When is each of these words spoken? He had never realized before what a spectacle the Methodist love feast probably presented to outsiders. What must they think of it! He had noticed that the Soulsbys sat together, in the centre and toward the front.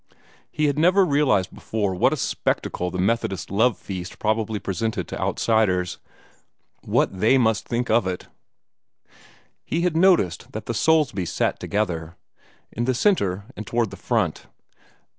He 0.51 0.65
had 0.65 0.79
never 0.79 1.05
realized 1.05 1.53
before 1.53 1.93
what 1.93 2.11
a 2.11 2.17
spectacle 2.17 2.89
the 2.89 2.97
Methodist 2.97 3.51
love 3.51 3.77
feast 3.77 4.17
probably 4.17 4.57
presented 4.57 5.07
to 5.09 5.19
outsiders. 5.21 5.99
What 6.81 7.13
must 7.13 7.67
they 7.67 7.75
think 7.75 7.91
of 7.91 8.07
it! 8.07 8.25
He 9.63 9.81
had 9.81 9.95
noticed 9.95 10.53
that 10.53 10.65
the 10.65 10.73
Soulsbys 10.73 11.31
sat 11.31 11.59
together, 11.59 12.15
in 12.71 12.85
the 12.85 12.95
centre 12.95 13.45
and 13.55 13.67
toward 13.67 13.91
the 13.91 13.95
front. 13.95 14.47